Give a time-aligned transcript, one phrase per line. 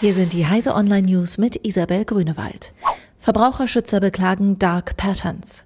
[0.00, 2.72] Hier sind die Heise Online News mit Isabel Grünewald.
[3.18, 5.64] Verbraucherschützer beklagen Dark Patterns.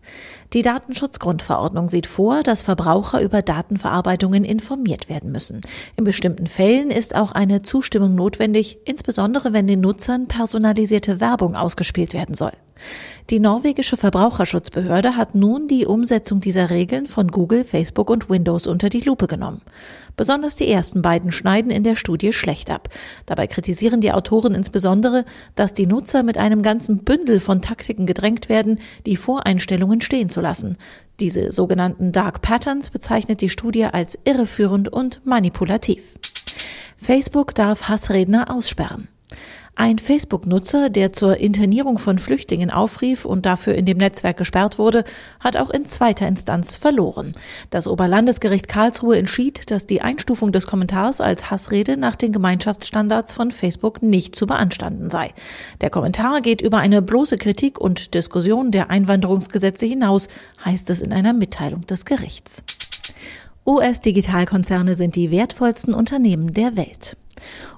[0.54, 5.60] Die Datenschutzgrundverordnung sieht vor, dass Verbraucher über Datenverarbeitungen informiert werden müssen.
[5.96, 12.14] In bestimmten Fällen ist auch eine Zustimmung notwendig, insbesondere wenn den Nutzern personalisierte Werbung ausgespielt
[12.14, 12.53] werden soll.
[13.30, 18.88] Die norwegische Verbraucherschutzbehörde hat nun die Umsetzung dieser Regeln von Google, Facebook und Windows unter
[18.88, 19.62] die Lupe genommen.
[20.16, 22.88] Besonders die ersten beiden schneiden in der Studie schlecht ab.
[23.24, 25.24] Dabei kritisieren die Autoren insbesondere,
[25.55, 30.41] dass die Nutzer mit einem ganzen Bündel von Taktiken gedrängt werden, die Voreinstellungen stehen zu
[30.41, 30.77] lassen.
[31.20, 36.14] Diese sogenannten Dark Patterns bezeichnet die Studie als irreführend und manipulativ.
[36.96, 39.08] Facebook darf Hassredner aussperren.
[39.74, 45.02] Ein Facebook-Nutzer, der zur Internierung von Flüchtlingen aufrief und dafür in dem Netzwerk gesperrt wurde,
[45.40, 47.34] hat auch in zweiter Instanz verloren.
[47.70, 53.50] Das Oberlandesgericht Karlsruhe entschied, dass die Einstufung des Kommentars als Hassrede nach den Gemeinschaftsstandards von
[53.50, 55.30] Facebook nicht zu beanstanden sei.
[55.80, 60.28] Der Kommentar geht über eine bloße Kritik und Diskussion der Einwanderungsgesetze hinaus,
[60.64, 62.62] heißt es in einer Mitteilung des Gerichts.
[63.64, 67.16] US-Digitalkonzerne sind die wertvollsten Unternehmen der Welt.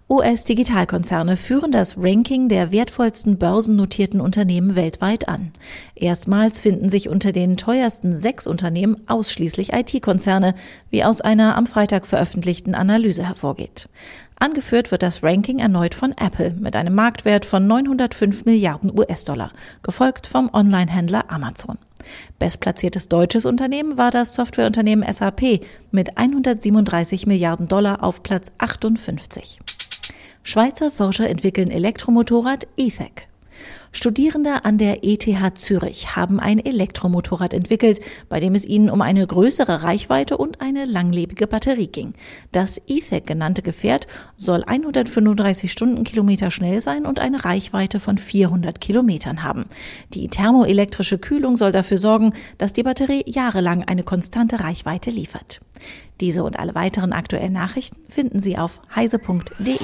[0.09, 5.53] US-Digitalkonzerne führen das Ranking der wertvollsten börsennotierten Unternehmen weltweit an.
[5.95, 10.55] Erstmals finden sich unter den teuersten sechs Unternehmen ausschließlich IT-Konzerne,
[10.89, 13.91] wie aus einer am Freitag veröffentlichten Analyse hervorgeht.
[14.37, 20.27] Angeführt wird das Ranking erneut von Apple mit einem Marktwert von 905 Milliarden US-Dollar, gefolgt
[20.27, 21.77] vom Online-Händler Amazon.
[22.39, 25.61] Bestplatziertes deutsches Unternehmen war das Softwareunternehmen SAP
[25.91, 29.61] mit 137 Milliarden Dollar auf Platz 58.
[30.43, 33.29] Schweizer Forscher entwickeln Elektromotorrad E-Tech.
[33.93, 39.27] Studierende an der ETH Zürich haben ein Elektromotorrad entwickelt, bei dem es ihnen um eine
[39.27, 42.15] größere Reichweite und eine langlebige Batterie ging.
[42.51, 49.43] Das E-Tech genannte Gefährt soll 135 Stundenkilometer schnell sein und eine Reichweite von 400 Kilometern
[49.43, 49.67] haben.
[50.13, 55.61] Die thermoelektrische Kühlung soll dafür sorgen, dass die Batterie jahrelang eine konstante Reichweite liefert.
[56.21, 59.79] Diese und alle weiteren aktuellen Nachrichten finden Sie auf heise.de.